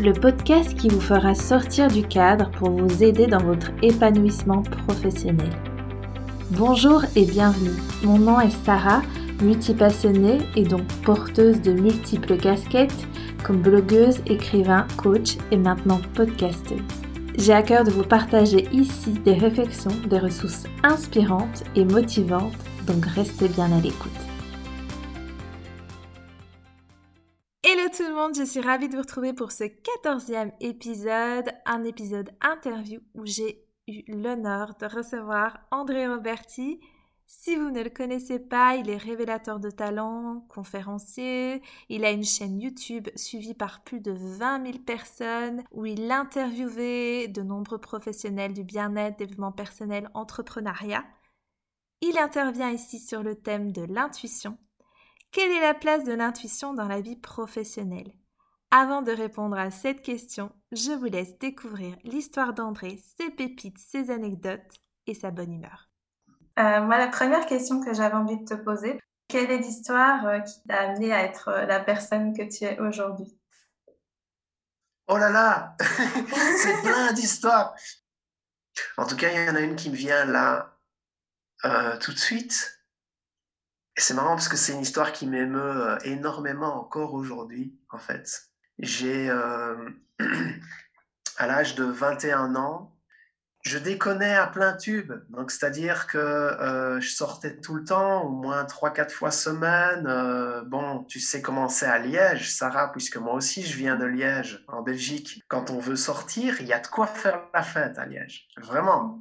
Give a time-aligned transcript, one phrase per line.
[0.00, 5.50] le podcast qui vous fera sortir du cadre pour vous aider dans votre épanouissement professionnel.
[6.52, 7.76] Bonjour et bienvenue.
[8.02, 9.02] Mon nom est Sarah,
[9.42, 13.06] multipassionnée et donc porteuse de multiples casquettes
[13.44, 16.80] comme blogueuse, écrivain, coach et maintenant podcasteuse.
[17.36, 22.56] J'ai à cœur de vous partager ici des réflexions, des ressources inspirantes et motivantes,
[22.86, 24.29] donc restez bien à l'écoute.
[27.62, 31.84] Hello tout le monde, je suis ravie de vous retrouver pour ce quatorzième épisode, un
[31.84, 36.80] épisode interview où j'ai eu l'honneur de recevoir André Roberti.
[37.26, 41.60] Si vous ne le connaissez pas, il est révélateur de talent, conférencier,
[41.90, 47.28] il a une chaîne YouTube suivie par plus de 20 000 personnes où il interviewait
[47.28, 51.04] de nombreux professionnels du bien-être, développement personnel, entrepreneuriat.
[52.00, 54.56] Il intervient ici sur le thème de l'intuition.
[55.32, 58.12] Quelle est la place de l'intuition dans la vie professionnelle?
[58.72, 64.10] Avant de répondre à cette question, je vous laisse découvrir l'histoire d'André, ses pépites, ses
[64.10, 65.88] anecdotes et sa bonne humeur.
[66.58, 70.40] Euh, moi, la première question que j'avais envie de te poser, quelle est l'histoire euh,
[70.40, 73.38] qui t'a amené à être euh, la personne que tu es aujourd'hui?
[75.06, 75.76] Oh là là
[76.56, 77.76] C'est plein d'histoires
[78.96, 80.76] En tout cas, il y en a une qui me vient là
[82.00, 82.79] tout de suite.
[84.00, 88.44] C'est marrant parce que c'est une histoire qui m'émeut énormément encore aujourd'hui, en fait.
[88.78, 89.30] J'ai,
[91.36, 92.96] à l'âge de 21 ans,
[93.62, 95.12] je déconnais à plein tube.
[95.28, 100.06] Donc, c'est-à-dire que euh, je sortais tout le temps, au moins 3-4 fois semaine.
[100.06, 104.06] Euh, bon, tu sais comment c'est à Liège, Sarah, puisque moi aussi je viens de
[104.06, 105.42] Liège, en Belgique.
[105.48, 108.48] Quand on veut sortir, il y a de quoi faire la fête à Liège.
[108.56, 109.20] Vraiment.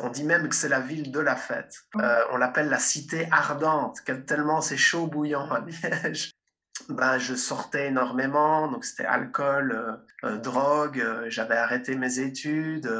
[0.00, 1.74] On dit même que c'est la ville de la fête.
[1.96, 6.30] Euh, on l'appelle la cité ardente, tellement c'est chaud bouillant à Liège
[6.88, 12.90] ben, je sortais énormément, donc c'était alcool, euh, euh, drogue, euh, j'avais arrêté mes études,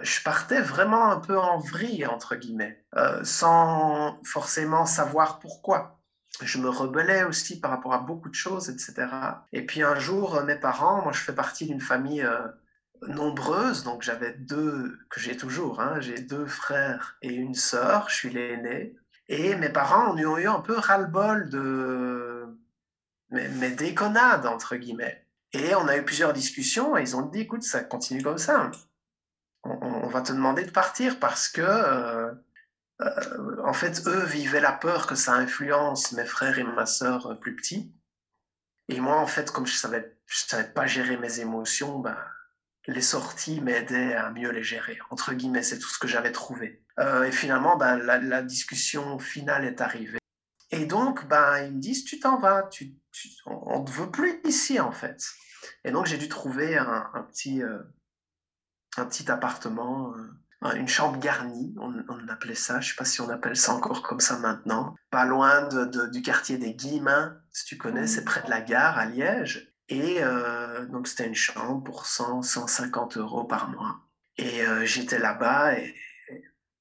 [0.00, 2.84] je partais vraiment un peu en vrille, entre guillemets,
[3.22, 6.00] sans forcément savoir pourquoi.
[6.42, 9.06] Je me rebellais aussi par rapport à beaucoup de choses, etc.
[9.52, 12.26] Et puis un jour, mes parents, moi je fais partie d'une famille
[13.02, 18.14] nombreuse, donc j'avais deux, que j'ai toujours, hein, j'ai deux frères et une sœur, je
[18.14, 18.96] suis l'aîné.
[19.28, 22.46] Et mes parents ont eu un peu ras-le-bol de
[23.30, 25.26] mais, déconnade, entre guillemets.
[25.52, 28.70] Et on a eu plusieurs discussions et ils ont dit, écoute, ça continue comme ça.
[29.64, 32.32] On, va te demander de partir parce que, euh,
[33.00, 37.26] euh, en fait, eux vivaient la peur que ça influence mes frères et ma sœur
[37.26, 37.94] euh, plus petits.
[38.88, 42.18] Et moi, en fait, comme je savais, je savais pas gérer mes émotions, ben,
[42.86, 44.98] les sorties m'aidaient à mieux les gérer.
[45.10, 46.82] Entre guillemets, c'est tout ce que j'avais trouvé.
[46.98, 50.18] et finalement, ben, la, discussion finale est arrivée.
[50.70, 52.94] Et donc, ben, ils me disent, tu t'en vas, tu,
[53.46, 55.22] on ne veut plus ici en fait.
[55.84, 57.78] Et donc j'ai dû trouver un, petit, euh,
[58.96, 63.20] un petit appartement, euh, une chambre garnie, on, appelait ça, je ne sais pas si
[63.20, 65.68] on appelle ça encore comme ça maintenant, pas loin
[66.10, 69.73] du quartier des Guillemins, si tu connais, c'est près de la gare à Liège.
[69.88, 74.00] Et euh, donc c'était une chambre pour 100, 150 euros par mois.
[74.36, 75.94] Et j'étais là-bas et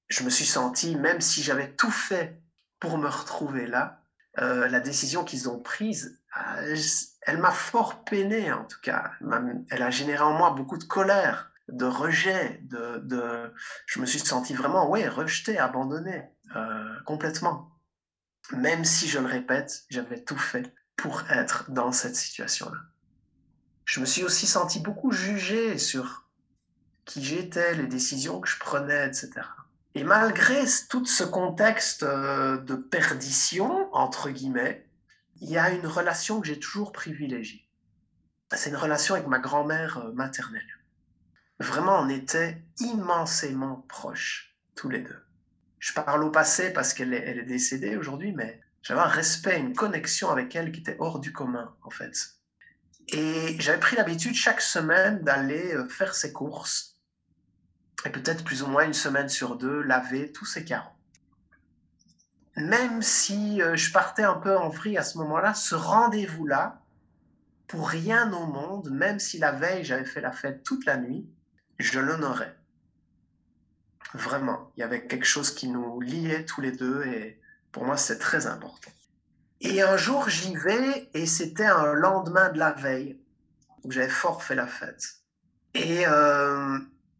[0.09, 2.41] je me suis senti, même si j'avais tout fait
[2.79, 4.01] pour me retrouver là,
[4.37, 6.75] la décision qu'ils ont prise euh,
[7.21, 9.11] elle m'a fort peiné en tout cas.
[9.69, 13.53] Elle a généré en moi beaucoup de colère, de rejet, de,
[13.85, 16.23] je me suis senti vraiment, ouais, rejeté, abandonné,
[16.55, 17.71] euh, complètement.
[18.51, 22.77] Même si, je le répète, j'avais tout fait pour être dans cette situation-là.
[23.85, 26.23] Je me suis aussi senti beaucoup jugé sur
[27.05, 29.31] qui j'étais, les décisions que je prenais, etc.
[29.95, 34.87] Et malgré tout ce contexte euh, de perdition, entre guillemets,
[35.41, 37.67] il y a une relation que j'ai toujours privilégiée.
[38.55, 40.79] C'est une relation avec ma grand-mère euh, maternelle.
[41.59, 45.19] Vraiment, on était immensément proches, tous les deux.
[45.79, 49.75] Je parle au passé parce qu'elle est, est décédée aujourd'hui, mais j'avais un respect, une
[49.75, 52.15] connexion avec elle qui était hors du commun, en fait.
[53.09, 56.97] Et j'avais pris l'habitude chaque semaine d'aller euh, faire ses courses,
[58.05, 60.93] et peut-être plus ou moins une semaine sur deux, laver tous ses carreaux
[62.55, 66.81] même si euh, je partais un peu en vrille à ce moment-là, ce rendez-vous-là,
[67.67, 71.27] pour rien au monde, même si la veille j'avais fait la fête toute la nuit,
[71.79, 72.55] je l'honorais.
[74.13, 77.41] Vraiment, il y avait quelque chose qui nous liait tous les deux et
[77.71, 78.91] pour moi c'est très important.
[79.63, 83.17] Et un jour j'y vais et c'était un lendemain de la veille
[83.89, 85.15] j'avais fort fait la fête.
[85.73, 86.77] Et euh,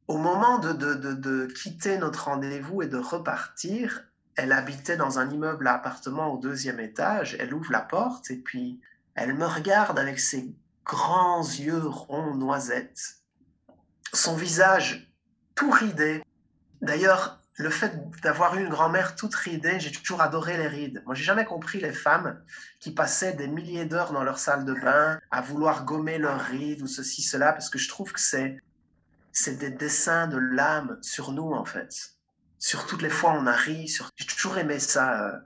[0.08, 4.04] au moment de, de, de quitter notre rendez-vous et de repartir,
[4.36, 8.38] elle habitait dans un immeuble à appartement au deuxième étage, elle ouvre la porte et
[8.38, 8.80] puis
[9.16, 10.56] elle me regarde avec ses
[10.86, 13.18] grands yeux ronds noisettes,
[14.14, 15.12] son visage
[15.56, 16.24] tout ridé.
[16.82, 21.04] D'ailleurs, le fait d'avoir eu une grand-mère toute ridée, j'ai toujours adoré les rides.
[21.06, 22.42] Moi, j'ai jamais compris les femmes
[22.80, 26.82] qui passaient des milliers d'heures dans leur salle de bain à vouloir gommer leurs rides
[26.82, 28.60] ou ceci, cela, parce que je trouve que c'est,
[29.32, 32.16] c'est des dessins de l'âme sur nous, en fait.
[32.58, 34.10] Sur toutes les fois où on a ri, sur...
[34.16, 35.38] j'ai toujours aimé ça, euh,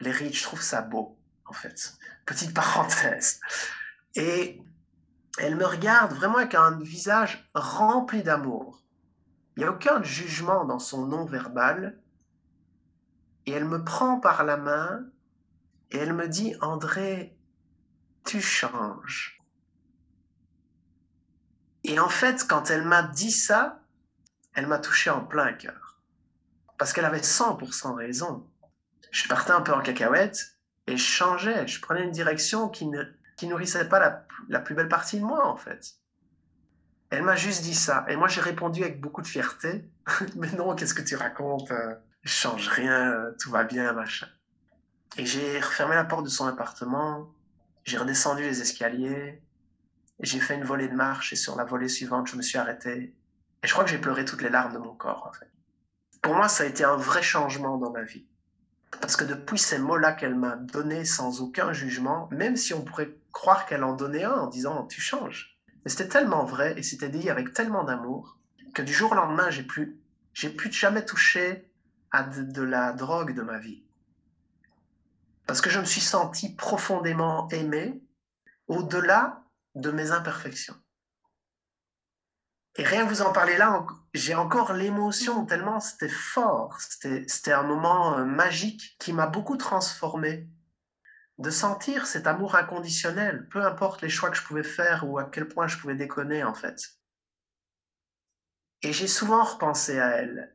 [0.00, 1.16] les rides, je trouve ça beau,
[1.46, 1.94] en fait.
[2.26, 3.40] Petite parenthèse.
[4.14, 4.60] Et
[5.38, 8.82] elle me regarde vraiment avec un visage rempli d'amour.
[9.56, 11.98] Il n'y a aucun jugement dans son nom verbal.
[13.46, 15.06] Et elle me prend par la main
[15.90, 17.36] et elle me dit, André,
[18.24, 19.42] tu changes.
[21.84, 23.82] Et en fait, quand elle m'a dit ça,
[24.54, 26.00] elle m'a touché en plein cœur.
[26.78, 28.48] Parce qu'elle avait 100% raison.
[29.10, 31.66] Je partais un peu en cacahuète et je changeais.
[31.68, 32.90] Je prenais une direction qui
[33.36, 35.96] qui nourrissait pas la, la plus belle partie de moi, en fait.
[37.14, 38.04] Elle m'a juste dit ça.
[38.08, 39.88] Et moi, j'ai répondu avec beaucoup de fierté.
[40.36, 44.26] Mais non, qu'est-ce que tu racontes euh, Je change rien, tout va bien, machin.
[45.16, 47.32] Et j'ai refermé la porte de son appartement.
[47.84, 49.40] J'ai redescendu les escaliers.
[50.20, 51.32] J'ai fait une volée de marche.
[51.32, 53.14] Et sur la volée suivante, je me suis arrêté.
[53.62, 55.50] Et je crois que j'ai pleuré toutes les larmes de mon corps, en fait.
[56.20, 58.26] Pour moi, ça a été un vrai changement dans ma vie.
[59.00, 63.14] Parce que depuis ces mots-là qu'elle m'a donnés sans aucun jugement, même si on pourrait
[63.30, 65.53] croire qu'elle en donnait un en disant tu changes.
[65.84, 68.38] Mais c'était tellement vrai et c'était dit avec tellement d'amour
[68.74, 69.98] que du jour au lendemain, j'ai plus,
[70.32, 71.70] j'ai jamais touché
[72.10, 73.84] à de, la drogue de ma vie.
[75.46, 78.02] Parce que je me suis senti profondément aimé
[78.66, 79.44] au-delà
[79.74, 80.76] de mes imperfections.
[82.76, 86.80] Et rien que vous en parler là, j'ai encore l'émotion tellement c'était fort.
[86.80, 90.48] C'était un moment euh, magique qui m'a beaucoup transformé
[91.38, 95.24] de sentir cet amour inconditionnel, peu importe les choix que je pouvais faire ou à
[95.24, 96.80] quel point je pouvais déconner en fait.
[98.82, 100.54] Et j'ai souvent repensé à elle.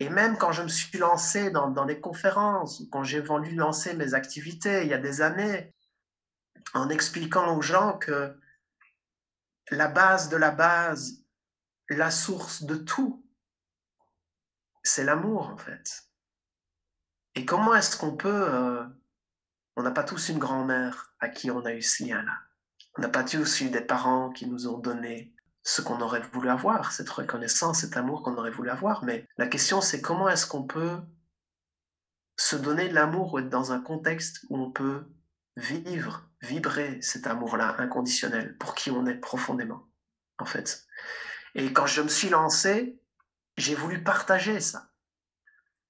[0.00, 4.14] Et même quand je me suis lancé dans, des conférences, quand j'ai voulu lancer mes
[4.14, 5.74] activités il y a des années,
[6.74, 8.36] en expliquant aux gens que
[9.70, 11.24] la base de la base,
[11.88, 13.24] la source de tout,
[14.82, 16.08] c'est l'amour en fait.
[17.34, 18.84] Et comment est-ce qu'on peut euh,
[19.76, 22.38] on n'a pas tous une grand-mère à qui on a eu ce lien-là.
[22.96, 26.50] On n'a pas tous eu des parents qui nous ont donné ce qu'on aurait voulu
[26.50, 29.04] avoir, cette reconnaissance, cet amour qu'on aurait voulu avoir.
[29.04, 30.98] Mais la question, c'est comment est-ce qu'on peut
[32.36, 35.06] se donner de l'amour ou être dans un contexte où on peut
[35.56, 39.88] vivre, vibrer cet amour-là inconditionnel pour qui on est profondément,
[40.38, 40.86] en fait.
[41.54, 42.98] Et quand je me suis lancé,
[43.56, 44.90] j'ai voulu partager ça.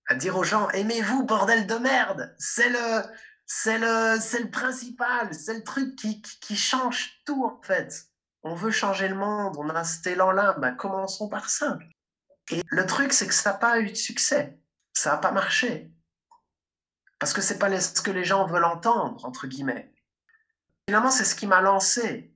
[0.06, 2.34] À dire aux gens, aimez-vous, bordel de merde!
[2.38, 3.02] C'est le,
[3.54, 8.06] c'est le, le principal, c'est le truc qui, qui, change tout en fait.
[8.42, 11.78] On veut changer le monde, on a cet élan-là, bah, commençons par ça.
[12.50, 14.58] Et le truc, c'est que ça n'a pas eu de succès,
[14.94, 15.92] ça n'a pas marché.
[17.18, 19.92] Parce que c'est pas ce que les gens veulent entendre, entre guillemets.
[20.88, 22.34] Finalement, c'est ce qui m'a lancé.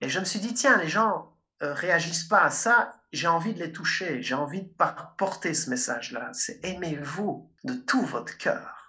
[0.00, 3.52] Et je me suis dit, tiens, les gens euh, réagissent pas à ça, j'ai envie
[3.52, 4.72] de les toucher, j'ai envie de
[5.18, 6.30] porter ce message-là.
[6.32, 8.81] C'est aimez-vous de tout votre cœur.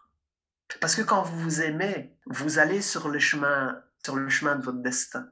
[0.80, 4.64] Parce que quand vous vous aimez, vous allez sur le chemin, sur le chemin de
[4.64, 5.28] votre destin.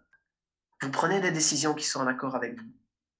[0.81, 2.71] Vous prenez des décisions qui sont en accord avec vous.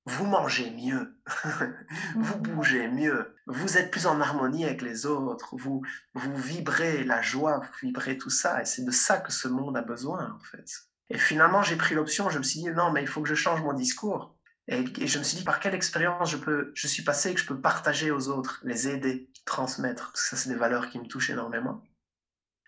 [0.06, 1.22] Vous mangez mieux,
[2.16, 5.84] vous bougez mieux, vous êtes plus en harmonie avec les autres, vous,
[6.16, 9.78] vous vibrez la joie, vous vibrez tout ça, et c'est de ça que ce monde
[9.78, 10.66] a besoin en fait.
[11.12, 13.36] Et finalement, j'ai pris l'option, je me suis dit non, mais il faut que je
[13.36, 14.36] change mon discours.
[14.68, 17.40] Et, et, je me suis dit par quelle expérience je peux, je suis passé que
[17.40, 20.12] je peux partager aux autres, les aider, transmettre.
[20.16, 21.84] Ça, c'est des valeurs qui me touchent énormément.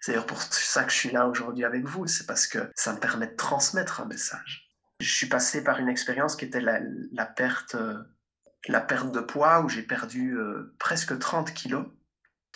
[0.04, 2.92] C'est d'ailleurs pour ça que je suis là aujourd'hui avec vous, c'est parce que ça
[2.92, 4.70] me permet de transmettre un message.
[5.00, 7.78] Je suis passé par une expérience qui était la, perte,
[8.68, 11.86] la perte de poids, où j'ai perdu euh, presque 30 kilos,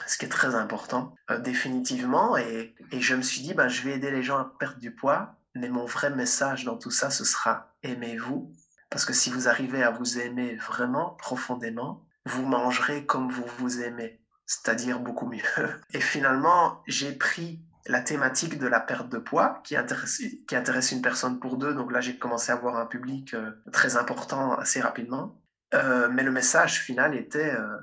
[0.06, 2.36] ce qui est très important, euh, définitivement.
[2.36, 4.94] Et, et, je me suis dit, ben, je vais aider les gens à perdre du
[4.94, 8.52] poids, mais mon vrai message dans tout ça, ce sera aimez-vous.
[8.90, 13.80] Parce que si vous arrivez à vous aimer vraiment profondément, vous mangerez comme vous vous
[13.80, 15.44] aimez c'est-à-dire beaucoup mieux.
[15.94, 21.40] Et finalement, j'ai pris la thématique de la perte de poids qui intéresse, une personne
[21.40, 21.74] pour deux.
[21.74, 25.42] Donc là, j'ai commencé à avoir un public euh, très important assez rapidement.
[25.74, 27.78] Euh, mais le message final était euh,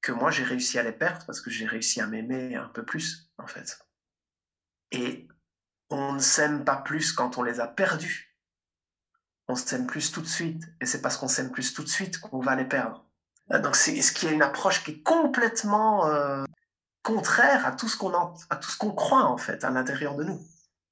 [0.00, 2.84] que moi, j'ai réussi à les perdre parce que j'ai réussi à m'aimer un peu
[2.84, 3.78] plus, en fait.
[4.92, 5.28] Et
[5.90, 8.36] on ne s'aime pas plus quand on les a perdus.
[9.48, 10.62] On s'aime plus tout de suite.
[10.80, 13.08] Et c'est parce qu'on s'aime plus tout de suite qu'on va les perdre.
[13.52, 16.44] Euh, donc c'est ce qui est une approche qui est complètement euh,
[17.02, 20.24] contraire à tout ce qu'on à tout ce qu'on croit en fait à l'intérieur de
[20.24, 20.40] nous.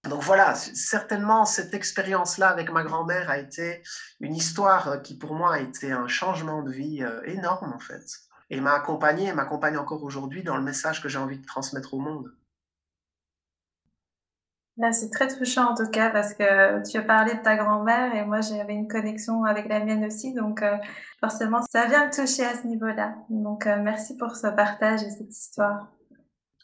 [0.09, 3.83] donc voilà, certainement cette expérience-là avec ma grand-mère a été
[4.21, 8.05] une histoire qui pour moi a été un changement de vie euh, énorme en fait.
[8.53, 11.95] Et m'a accompagné et m'accompagne encore aujourd'hui dans le message que j'ai envie de transmettre
[11.95, 12.33] au monde.
[14.81, 18.15] Là, c'est très touchant en tout cas parce que tu as parlé de ta grand-mère
[18.15, 20.79] et moi j'avais une connexion avec la mienne aussi, donc euh,
[21.21, 23.15] forcément ça vient me toucher à ce niveau-là.
[23.29, 25.93] Donc euh, merci pour ce partage et cette histoire.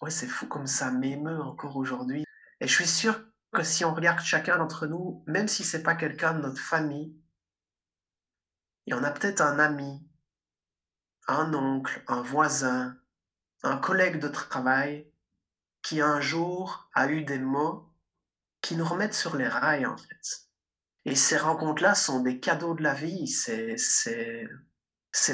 [0.00, 2.24] Oui, c'est fou comme ça m'émeut encore aujourd'hui.
[2.62, 3.20] Et je suis sûr
[3.52, 7.14] que si on regarde chacun d'entre nous, même si c'est pas quelqu'un de notre famille,
[8.86, 10.08] il y en a peut-être un ami,
[11.28, 12.96] un oncle, un voisin,
[13.62, 15.12] un collègue de travail
[15.82, 17.85] qui un jour a eu des mots
[18.66, 20.48] qui nous remettent sur les rails en fait.
[21.04, 23.76] Et ces rencontres-là sont des cadeaux de la vie, c'est,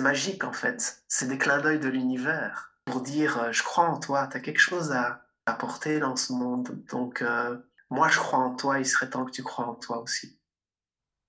[0.01, 3.99] magique en fait, c'est des clins d'œil de l'univers pour dire euh, je crois en
[3.99, 6.85] toi, tu as quelque chose à apporter dans ce monde.
[6.91, 7.57] Donc euh,
[7.89, 10.39] moi je crois en toi, il serait temps que tu crois en toi aussi.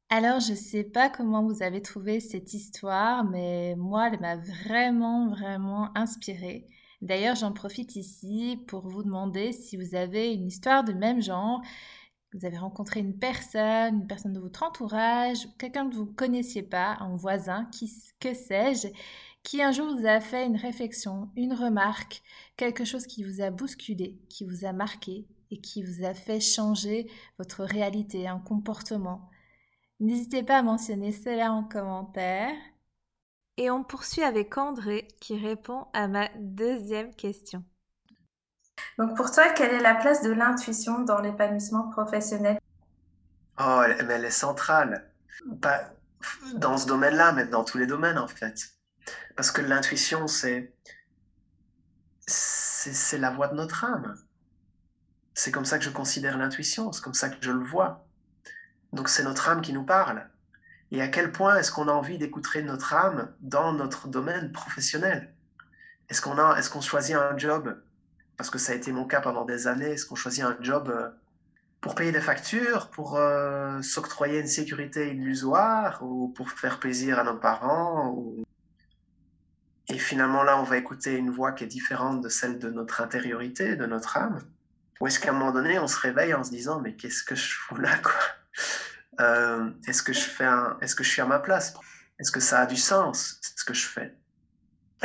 [0.09, 4.35] Alors, je ne sais pas comment vous avez trouvé cette histoire, mais moi, elle m'a
[4.35, 6.67] vraiment, vraiment inspirée.
[7.03, 11.61] D'ailleurs, j'en profite ici pour vous demander si vous avez une histoire de même genre.
[12.33, 16.63] Vous avez rencontré une personne, une personne de votre entourage, quelqu'un que vous ne connaissiez
[16.63, 17.91] pas, un voisin, qui,
[18.21, 18.87] que sais-je,
[19.43, 22.23] qui un jour vous a fait une réflexion, une remarque,
[22.55, 26.39] quelque chose qui vous a bousculé, qui vous a marqué et qui vous a fait
[26.39, 29.29] changer votre réalité, un comportement.
[29.99, 32.55] N'hésitez pas à mentionner cela en commentaire.
[33.57, 37.63] Et on poursuit avec André qui répond à ma deuxième question.
[38.97, 42.59] Donc pour toi, quelle est la place de l'intuition dans l'épanouissement professionnel?
[43.59, 45.11] Oh, elle, elle est centrale.
[45.61, 45.93] Pas
[46.55, 48.73] dans ce domaine-là, mais dans tous les domaines en fait.
[49.35, 50.73] Parce que l'intuition, c'est
[52.25, 54.15] c'est la voix de notre âme.
[55.33, 58.07] C'est comme ça que je considère l'intuition, c'est comme ça que je le vois.
[58.93, 60.29] Donc c'est notre âme qui nous parle.
[60.93, 65.33] Et à quel point est-ce qu'on a envie d'écouter notre âme dans notre domaine professionnel?
[66.07, 67.81] Est-ce qu'on est-ce choisit un job?
[68.37, 69.93] Parce que ça a été mon cas pendant des années.
[69.93, 71.09] Est-ce qu'on choisit un job euh,
[71.81, 77.23] pour payer des factures, pour euh, s'octroyer une sécurité illusoire, ou pour faire plaisir à
[77.23, 78.15] nos parents
[79.87, 83.01] Et finalement là, on va écouter une voix qui est différente de celle de notre
[83.01, 84.43] intériorité, de notre âme?
[85.01, 87.33] Ou est-ce qu'à un moment donné, on se réveille en se disant mais qu'est-ce que
[87.33, 88.13] je fous là quoi?
[89.19, 90.47] Euh, est-ce que je fais
[90.81, 91.73] est-ce que je suis à ma place?
[92.19, 94.15] Est-ce que ça a du sens ce que je fais?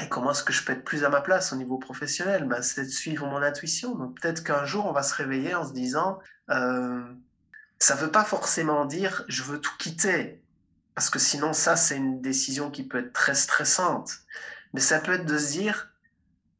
[0.00, 2.44] Et comment est-ce que je peux être plus à ma place au niveau professionnel?
[2.44, 3.94] Ben, C'est de suivre mon intuition.
[3.96, 7.02] Donc peut-être qu'un jour on va se réveiller en se disant, euh,
[7.78, 10.42] ça veut pas forcément dire je veux tout quitter,
[10.94, 14.12] parce que sinon ça c'est une décision qui peut être très stressante.
[14.74, 15.90] Mais ça peut être de se dire,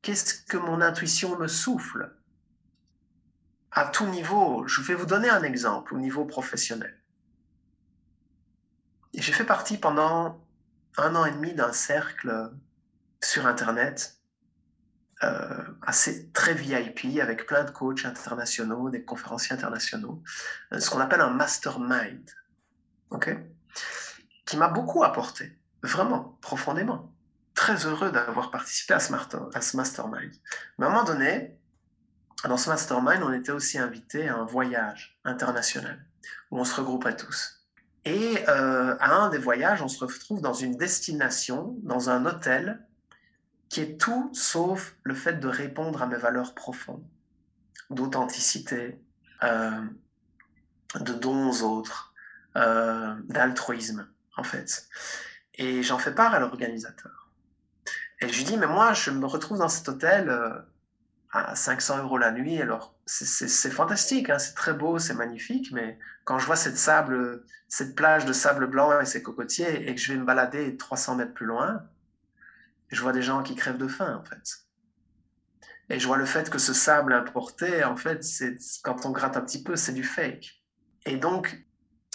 [0.02, 2.14] qu'est-ce que mon intuition me souffle?
[3.70, 4.66] À tout niveau.
[4.66, 6.98] Je vais vous donner un exemple au niveau professionnel.
[9.14, 10.44] J'ai fait partie pendant
[10.96, 12.50] un an et demi d'un cercle
[13.22, 14.18] sur Internet
[15.24, 20.22] euh, assez très VIP avec plein de coachs internationaux, des conférenciers internationaux,
[20.72, 22.30] euh, ce qu'on appelle un mastermind,
[23.10, 23.36] ok,
[24.46, 27.12] qui m'a beaucoup apporté, vraiment profondément.
[27.54, 30.32] Très heureux d'avoir participé à ce, mastermind.
[30.78, 31.58] Mais à un moment donné,
[32.44, 36.06] dans ce mastermind, on était aussi invité à un voyage international
[36.52, 37.57] où on se regroupait tous.
[38.04, 42.84] Et euh, à un des voyages, on se retrouve dans une destination, dans un hôtel,
[43.68, 47.04] qui est tout sauf le fait de répondre à mes valeurs profondes,
[47.90, 48.98] d'authenticité,
[49.42, 49.82] euh,
[51.00, 52.14] de dons aux autres,
[52.56, 54.88] euh, d'altruisme, en fait.
[55.54, 57.28] Et j'en fais part à l'organisateur.
[58.20, 60.30] Et je lui dis, mais moi, je me retrouve dans cet hôtel
[61.32, 62.60] à 500 euros la nuit.
[62.60, 67.44] Alors, c'est fantastique, hein, c'est très beau, c'est magnifique, mais quand je vois cette, sable,
[67.68, 71.16] cette plage de sable blanc et ces cocotiers et que je vais me balader 300
[71.16, 71.82] mètres plus loin,
[72.90, 74.64] je vois des gens qui crèvent de faim, en fait.
[75.90, 78.24] Et je vois le fait que ce sable importé, en fait,
[78.82, 80.62] quand on gratte un petit peu, c'est du fake.
[81.06, 81.64] Et donc,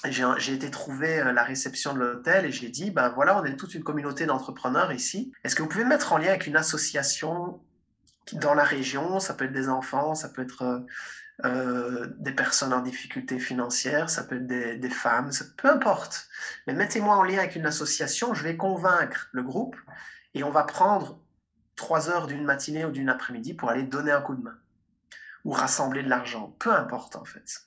[0.10, 3.56] j'ai été trouver euh, la réception de l'hôtel et j'ai dit, ben voilà, on est
[3.56, 5.32] toute une communauté d'entrepreneurs ici.
[5.44, 7.62] Est-ce que vous pouvez mettre en lien avec une association
[8.32, 10.80] dans la région, ça peut être des enfants, ça peut être euh,
[11.46, 16.28] euh, des personnes en difficulté financière, ça peut être des, femmes, peu importe.
[16.68, 19.76] Mais mettez-moi en lien avec une association, je vais convaincre le groupe
[20.34, 21.20] et on va prendre
[21.76, 24.58] trois heures d'une matinée ou d'une après-midi pour aller donner un coup de main
[25.44, 27.64] ou rassembler de l'argent, peu importe en fait.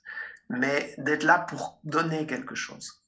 [0.49, 3.03] Mais d'être là pour donner quelque chose.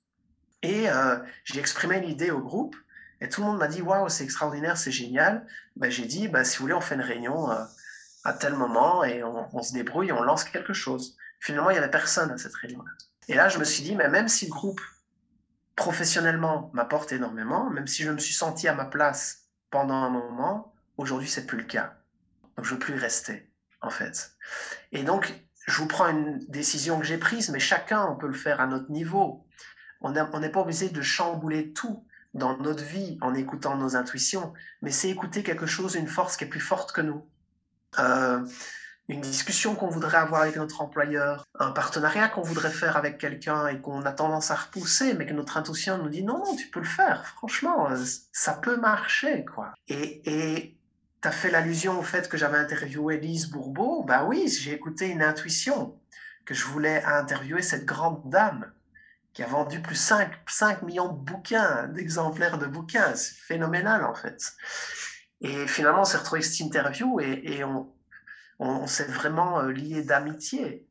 [0.63, 2.77] Et euh, j'ai exprimé l'idée au groupe
[3.21, 5.47] et tout le monde m'a dit waouh, c'est extraordinaire, c'est génial.
[5.77, 7.65] Ben, j'ai dit bah, si vous voulez, on fait une réunion euh,
[8.25, 11.17] à tel moment et on, se débrouille, on lance quelque chose.
[11.41, 12.91] Finalement, il n'y avait personne à cette réunion-là.
[13.29, 14.81] Et là, je me suis dit, mais même si le groupe
[15.77, 20.73] professionnellement m'apporte énormément, même si je me suis senti à ma place pendant un moment,
[20.97, 21.95] aujourd'hui, c'est plus le cas.
[22.57, 24.33] Donc, je veux plus y rester, en fait.
[24.93, 25.33] Et donc,
[25.67, 28.67] je vous prends une décision que j'ai prise, mais chacun, on peut le faire à
[28.67, 29.47] notre niveau.
[30.01, 32.05] On n'est pas obligé de chambouler tout
[32.35, 36.45] dans notre vie en écoutant nos intuitions, mais c'est écouter quelque chose, une force qui
[36.45, 37.25] est plus forte que nous.
[37.99, 38.45] Euh,
[39.09, 43.67] une discussion qu'on voudrait avoir avec notre employeur, un partenariat qu'on voudrait faire avec quelqu'un
[43.69, 46.69] et qu'on a tendance à repousser, mais que notre intuition nous dit non, non, tu
[46.69, 47.97] peux le faire, franchement, euh,
[48.33, 49.73] ça peut marcher, quoi.
[49.89, 50.75] Et,
[51.21, 55.09] tu as fait l'allusion au fait que j'avais interviewé Lise Bourbeau, bah oui, j'ai écouté
[55.09, 55.99] une intuition,
[56.45, 58.71] que je voulais interviewer cette grande dame
[59.39, 64.13] qui a vendu plus 5, 5 millions de bouquins, d'exemplaires de bouquins, c'est phénoménal en
[64.13, 64.43] fait.
[65.41, 67.63] Et finalement, on s'est retrouvé cette interview et,
[68.59, 70.89] on, s'est vraiment euh, lié d'amitié.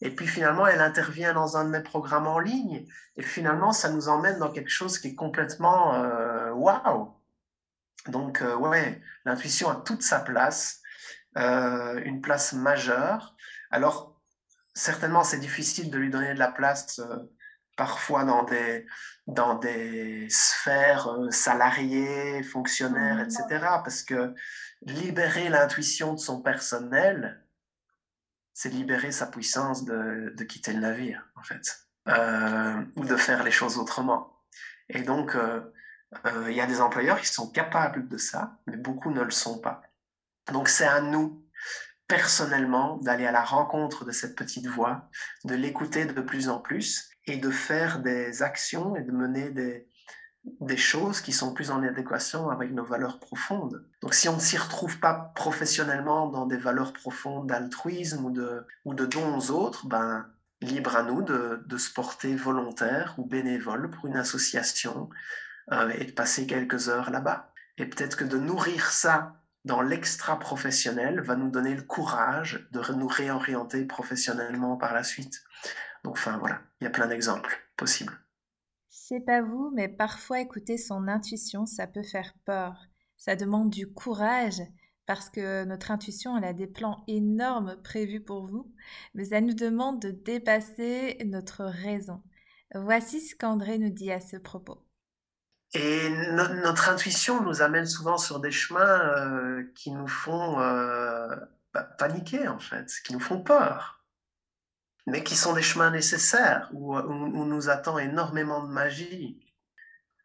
[0.00, 2.84] Et puis finalement, elle intervient dans un de mes programmes en ligne.
[3.16, 7.14] Et finalement, ça nous emmène dans quelque chose qui est complètement euh, waouh.
[8.08, 10.80] Donc, euh, ouais, l'intuition a toute sa place,
[11.36, 13.36] une place majeure.
[13.70, 14.20] Alors,
[14.74, 17.00] certainement, c'est difficile de lui donner de la place
[17.76, 18.86] parfois dans des,
[19.26, 23.44] dans des sphères salariées, fonctionnaires, etc.
[23.82, 24.34] Parce que
[24.82, 27.44] libérer l'intuition de son personnel,
[28.52, 33.42] c'est libérer sa puissance de, de, quitter le navire, en fait, euh, ou de faire
[33.42, 34.40] les choses autrement.
[34.88, 35.60] Et donc, euh,
[36.26, 39.32] euh, il y a des employeurs qui sont capables de ça, mais beaucoup ne le
[39.32, 39.82] sont pas.
[40.52, 41.44] Donc, c'est à nous,
[42.06, 45.08] personnellement, d'aller à la rencontre de cette petite voix,
[45.44, 49.86] de l'écouter de plus en plus et de faire des actions et de mener des,
[50.76, 53.86] choses qui sont plus en adéquation avec nos valeurs profondes.
[54.02, 59.06] Donc si on ne s'y retrouve pas professionnellement dans des valeurs profondes d'altruisme ou de,
[59.06, 60.26] dons aux autres, ben,
[60.60, 65.08] libre à nous de, de se porter volontaire ou bénévole pour une association
[65.72, 67.50] euh, et de passer quelques heures là-bas.
[67.78, 73.08] Et peut-être que de nourrir ça dans l'extra-professionnel va nous donner le courage de nous
[73.08, 75.42] réorienter professionnellement par la suite.
[76.04, 78.12] Donc enfin voilà, il y a plein d'exemples possibles.
[78.90, 82.74] Je sais pas vous, mais parfois écouter son intuition, ça peut faire peur.
[83.16, 84.60] Ça demande du courage
[85.06, 88.72] parce que notre intuition, elle a des plans énormes prévus pour vous,
[89.14, 92.22] mais ça nous demande de dépasser notre raison.
[92.74, 94.86] Voici ce qu'André nous dit à ce propos.
[95.74, 101.28] Et notre intuition nous amène souvent sur des chemins euh, qui nous font euh,
[101.98, 103.93] paniquer, en fait, qui nous font peur
[105.06, 109.40] mais qui sont des chemins nécessaires, où, où, nous attend énormément de magie.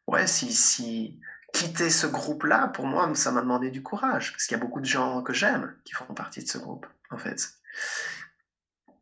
[0.07, 1.19] Ouais, si, si
[1.53, 4.79] quitter ce groupe-là, pour moi, ça m'a demandé du courage, parce qu'il y a beaucoup
[4.79, 7.49] de gens que j'aime qui font partie de ce groupe, en fait.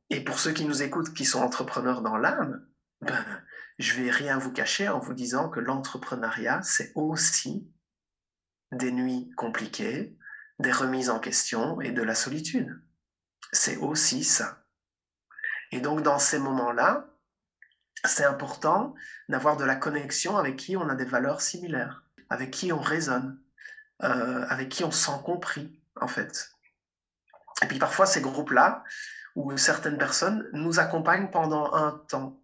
[0.10, 2.66] Et pour ceux qui nous écoutent, qui sont entrepreneurs dans l'âme,
[3.02, 3.26] ben,
[3.78, 7.70] je vais rien vous cacher en vous disant que l'entrepreneuriat, c'est aussi
[8.72, 10.18] des nuits compliquées,
[10.60, 12.82] des remises en question et de la solitude.
[13.52, 14.64] C'est aussi ça.
[15.72, 17.08] Et donc, dans ces moments-là,
[18.06, 18.96] c'est important
[19.30, 23.40] d'avoir de la connexion avec qui on a des valeurs similaires, avec qui on raisonne,
[24.04, 26.52] euh, avec qui on se sent compris, en fait.
[27.64, 28.84] Et puis parfois, ces groupes-là,
[29.36, 32.40] où certaines personnes nous accompagnent pendant un temps,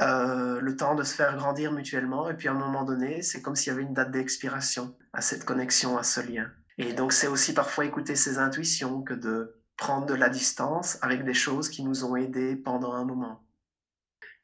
[0.00, 3.42] euh, le temps de se faire grandir mutuellement, et puis à un moment donné, c'est
[3.42, 6.50] comme s'il y avait une date d'expiration à cette connexion, à ce lien.
[6.78, 11.24] Et donc, c'est aussi parfois écouter ses intuitions que de prendre de la distance avec
[11.24, 13.42] des choses qui nous ont aidés pendant un moment.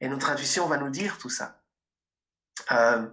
[0.01, 1.63] Et notre intuition va nous dire tout ça.
[2.73, 3.07] Euh,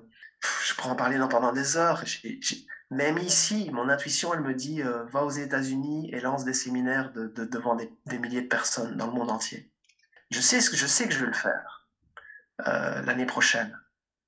[0.65, 2.03] je pourrais en parler pendant des heures.
[2.89, 7.11] même ici, mon intuition, elle me dit euh, va aux États-Unis et lance des séminaires
[7.11, 9.69] de, devant des, milliers de personnes dans le monde entier.
[10.31, 11.89] Je sais, ce que, je sais que je vais le faire
[12.67, 13.77] euh, l'année prochaine.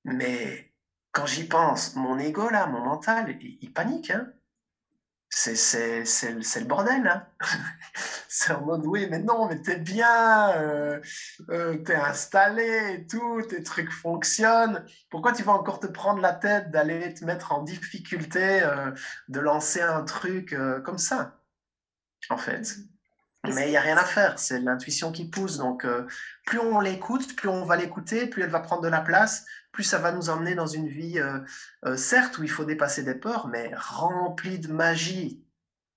[0.03, 0.73] Mais
[1.13, 4.11] quand j'y pense, mon ego, là, mon mental, il, il panique.
[4.11, 4.33] Hein
[5.29, 5.59] c'est
[6.59, 7.07] le bordel.
[7.07, 7.23] Hein
[8.27, 10.99] c'est en mode, oui, mais non, mais t'es bien, euh,
[11.49, 12.63] euh, t'es installé
[12.95, 14.83] et tout, tes trucs fonctionnent.
[15.09, 18.91] Pourquoi tu vas encore te prendre la tête d'aller te mettre en difficulté, euh,
[19.27, 21.31] de lancer un truc comme ça,
[22.29, 22.75] en fait?
[23.53, 25.57] Mais il n'y a rien à faire, c'est l'intuition qui pousse.
[25.57, 25.85] Donc,
[26.45, 29.83] plus on l'écoute, plus on va l'écouter, plus elle va prendre de la place, plus
[29.83, 31.39] ça va nous emmener dans une vie, euh,
[31.85, 35.45] euh, certes, où il faut dépasser des peurs, mais remplie de magie.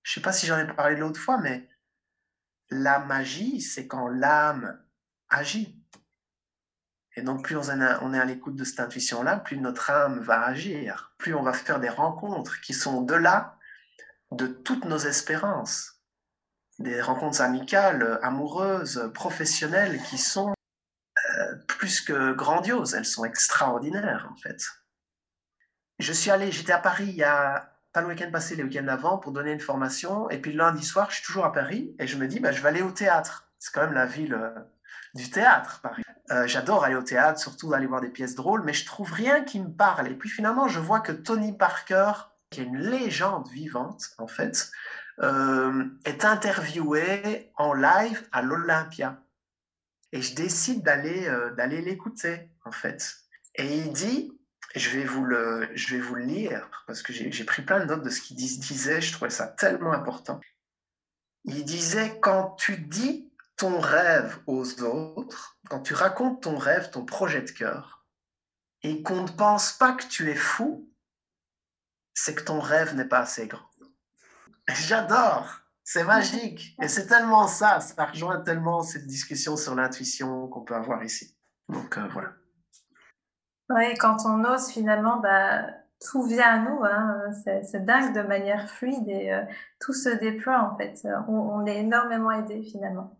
[0.03, 1.69] Je ne sais pas si j'en ai parlé l'autre fois, mais
[2.71, 4.83] la magie, c'est quand l'âme
[5.29, 5.81] agit.
[7.15, 11.15] Et donc, plus on est à l'écoute de cette intuition-là, plus notre âme va agir,
[11.17, 13.57] plus on va faire des rencontres qui sont de là
[14.33, 15.98] de toutes nos espérances.
[16.79, 20.55] Des rencontres amicales, amoureuses, professionnelles qui sont
[21.39, 24.63] euh, plus que grandioses, elles sont extraordinaires en fait.
[25.99, 28.85] Je suis allé, j'étais à Paris il y a pas le week-end passé, le week-end
[28.85, 31.95] d'avant pour donner une formation, et puis le lundi soir, je suis toujours à Paris
[31.99, 33.51] et je me dis, bah, je vais aller au théâtre.
[33.59, 34.51] C'est quand même la ville euh,
[35.15, 36.05] du théâtre, Paris.
[36.31, 39.43] Euh, j'adore aller au théâtre, surtout aller voir des pièces drôles, mais je trouve rien
[39.43, 40.09] qui me parle.
[40.09, 42.13] Et puis finalement, je vois que Tony Parker,
[42.51, 44.71] qui est une légende vivante en fait,
[45.21, 49.23] euh, est interviewé en live à l'Olympia.
[50.13, 53.17] Et je décide d'aller euh, d'aller l'écouter, en fait.
[53.57, 54.39] Et il dit,
[54.75, 57.85] je vais vous le, je vais vous le lire, parce que j'ai pris plein de
[57.87, 60.41] notes de ce qu'il disait, je trouvais ça tellement important.
[61.45, 67.05] Il disait, quand tu dis ton rêve aux autres, quand tu racontes ton rêve, ton
[67.05, 68.07] projet de cœur,
[68.83, 70.89] et qu'on ne pense pas que tu es fou,
[72.15, 73.69] c'est que ton rêve n'est pas assez grand.
[74.69, 75.61] J'adore.
[75.85, 76.77] C'est magique.
[76.83, 77.81] Et c'est tellement ça.
[77.81, 81.35] Ça rejoint tellement cette discussion sur l'intuition qu'on peut avoir ici.
[81.69, 82.29] Donc euh, voilà.
[83.71, 85.63] Oui, quand on ose, finalement, bah,
[86.01, 86.85] tout vient à nous.
[86.85, 87.33] Hein.
[87.63, 89.43] C'est dingue de manière fluide et euh,
[89.81, 91.07] tout se déploie en fait.
[91.29, 93.19] On, est énormément aidé finalement.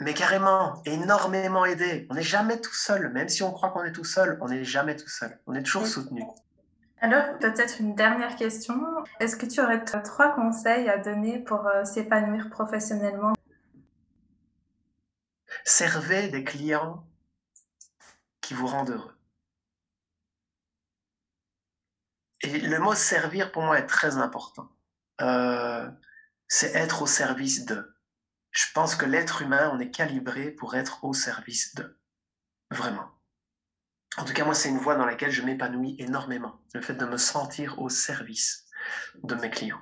[0.00, 2.06] Mais carrément, énormément aidé.
[2.10, 3.12] On n'est jamais tout seul.
[3.12, 5.38] Même si on croit qu'on est tout seul, on n'est jamais tout seul.
[5.46, 6.24] On est toujours soutenu.
[7.02, 8.80] Alors, peut-être une dernière question.
[9.18, 13.32] Est-ce que tu aurais trois conseils à donner pour euh, s'épanouir professionnellement?
[15.64, 17.04] Servez des clients
[18.40, 19.18] qui vous rendent heureux.
[22.42, 24.70] Et le mot servir pour moi est très important.
[25.20, 25.90] Euh,
[26.46, 27.96] c'est être au service de.
[28.52, 31.98] Je pense que l'être humain, on est calibré pour être au service de.
[32.70, 33.10] Vraiment.
[34.18, 36.60] En tout cas, moi, c'est une voie dans laquelle je m'épanouis énormément.
[36.74, 38.66] Le fait de me sentir au service
[39.22, 39.80] de mes clients.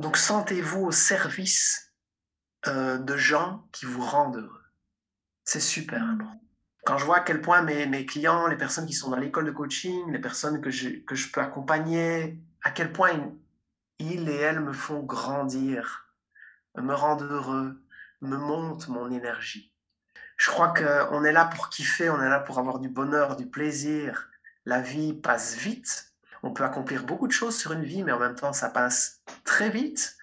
[0.00, 1.92] Donc, sentez-vous au service
[2.66, 4.64] euh, de gens qui vous rendent heureux.
[5.44, 6.40] C'est super important.
[6.84, 9.50] Quand je vois à quel point mes, clients, les personnes qui sont dans l'école de
[9.50, 13.32] coaching, les personnes que je, peux accompagner, à quel point
[13.98, 16.10] ils et elles me font grandir,
[16.76, 17.82] me rendent heureux,
[18.20, 19.73] me montent mon énergie
[20.36, 23.46] je crois qu'on est là pour kiffer, on est là pour avoir du bonheur, du
[23.46, 24.30] plaisir.
[24.66, 26.12] La vie passe vite.
[26.42, 29.22] On peut accomplir beaucoup de choses sur une vie, mais en même temps, ça passe
[29.44, 30.16] très vite.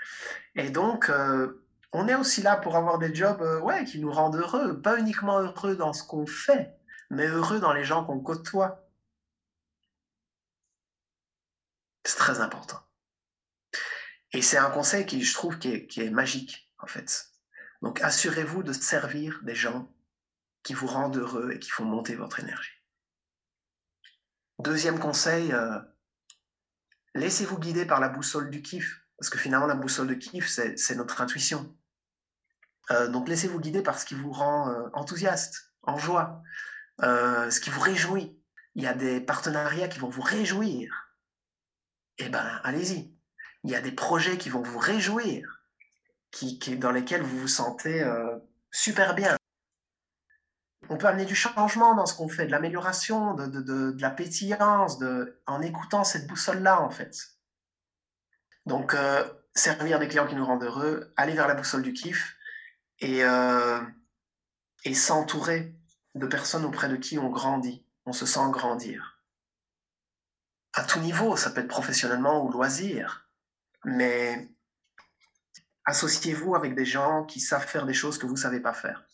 [0.56, 4.12] Et donc, euh, on est aussi là pour avoir des jobs euh, ouais, qui nous
[4.12, 4.82] rendent heureux.
[4.82, 6.76] Pas uniquement heureux dans ce qu'on fait,
[7.10, 8.88] mais heureux dans les gens qu'on côtoie.
[12.04, 12.80] C'est très important.
[14.34, 17.32] Et c'est un conseil qui, je trouve, est, qui est magique, en fait.
[17.82, 19.90] Donc, assurez-vous de servir des gens
[20.64, 22.72] qui vous rendent heureux et qui font monter votre énergie.
[24.60, 25.80] Deuxième conseil, euh,
[27.16, 30.96] laissez-vous guider par la boussole du kiff, parce que finalement la boussole de kiff, c'est
[30.96, 31.76] notre intuition.
[32.92, 36.44] Euh, donc laissez-vous guider par ce qui vous rend euh, enthousiaste, en joie,
[37.00, 38.38] ce qui vous réjouit.
[38.76, 41.16] Il y a des partenariats qui vont vous réjouir.
[42.20, 43.18] Eh ben, allez-y.
[43.64, 45.64] Il y a des projets qui vont vous réjouir,
[46.30, 48.08] qui, dans lesquels vous vous sentez
[48.72, 49.36] super bien
[50.90, 54.98] on peut amener du changement dans ce qu'on fait, de l'amélioration, de, la pétillance,
[55.46, 57.16] en écoutant cette boussole-là, en fait.
[58.66, 59.24] Donc, euh,
[59.56, 62.36] servir des clients qui nous rendent heureux, aller vers la boussole du kiff
[63.00, 63.80] et, euh,
[64.86, 65.76] et s'entourer
[66.16, 69.20] de personnes auprès de qui on grandit, on se sent grandir.
[70.74, 73.30] À tout niveau, ça peut être professionnellement ou loisir,
[73.84, 74.50] mais
[75.86, 79.06] associez-vous avec des gens qui savent faire des choses que vous ne savez pas faire.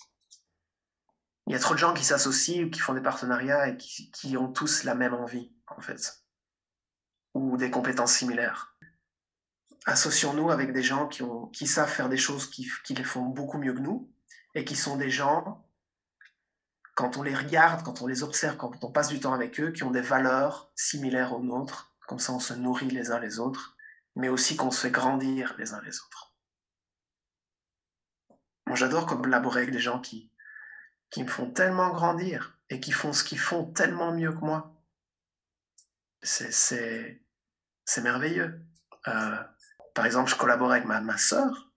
[1.47, 4.35] Il y a trop de gens qui s'associent ou qui font des partenariats et qui,
[4.35, 6.25] ont tous la même envie, en fait,
[7.33, 8.75] ou des compétences similaires.
[9.85, 13.73] Associons-nous avec des gens qui, savent faire des choses qui, qui les font beaucoup mieux
[13.73, 14.11] que nous
[14.55, 15.65] et qui sont des gens,
[16.95, 19.71] quand on les regarde, quand on les observe, quand on passe du temps avec eux,
[19.71, 21.93] qui ont des valeurs similaires aux nôtres.
[22.07, 23.77] Comme ça, on se nourrit les uns les autres,
[24.17, 26.35] mais aussi qu'on se fait grandir les uns les autres.
[28.65, 30.29] Moi, j'adore collaborer avec des gens qui,
[31.09, 34.73] qui me font tellement grandir et qui font ce qu'ils font tellement mieux que moi.
[36.21, 37.21] C'est
[38.01, 38.61] merveilleux.
[39.07, 39.43] Euh,
[39.93, 41.71] par exemple, je collabore avec ma, ma sœur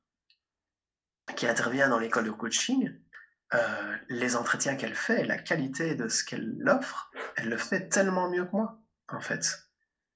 [1.36, 2.92] qui intervient dans l'école de coaching.
[3.52, 8.28] Euh, les entretiens qu'elle fait, la qualité de ce qu'elle offre, elle le fait tellement
[8.28, 9.68] mieux que moi, en fait.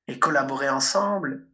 [0.07, 1.49] Et collaborer ensemble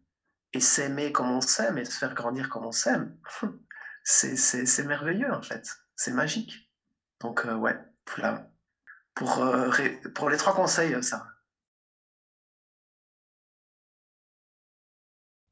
[0.53, 3.17] et s'aimer comme on s'aime et se faire grandir comme on s'aime,
[4.05, 5.69] c'est merveilleux, en fait.
[5.97, 6.70] C'est magique.
[7.21, 7.77] Donc, euh, ouais,
[9.15, 9.71] Pour, euh,
[10.15, 11.27] pour les trois conseils, ça.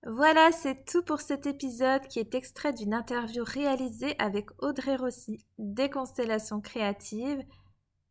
[0.07, 5.45] Voilà, c'est tout pour cet épisode qui est extrait d'une interview réalisée avec Audrey Rossi
[5.59, 7.43] des Constellations Créatives.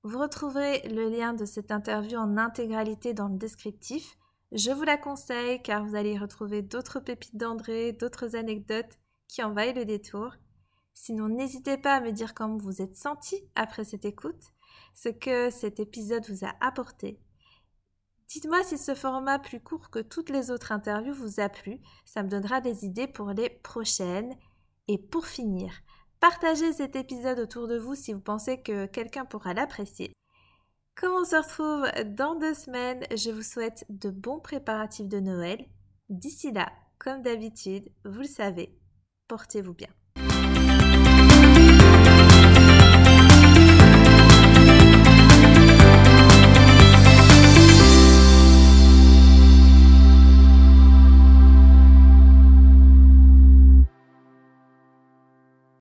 [0.04, 4.16] Vous retrouverez le lien de cette interview en intégralité dans le descriptif.
[4.52, 9.76] Je vous la conseille car vous allez retrouver d'autres pépites d'André, d'autres anecdotes qui envahissent
[9.76, 10.36] le détour.
[11.00, 14.52] Sinon, n'hésitez pas à me dire comment vous êtes senti après cette écoute,
[14.96, 17.20] ce que cet épisode vous a apporté
[18.28, 22.24] Dites-moi si ce format plus court que toutes les autres interviews vous a plu, ça
[22.24, 24.36] me donnera des idées pour les prochaines.
[24.88, 25.72] Et pour finir,
[26.20, 30.14] partagez cet épisode autour de vous si vous pensez que quelqu'un pourra l'apprécier.
[30.96, 35.64] Comme on se retrouve dans deux semaines, je vous souhaite de bons préparatifs de Noël.
[36.10, 38.76] D'ici là, comme d'habitude, vous le savez,
[39.28, 39.90] portez-vous bien.